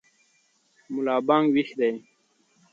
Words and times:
ملا 0.93 1.15
بانګ 1.27 1.45
ویښ 1.53 1.69
دی. 1.79 1.91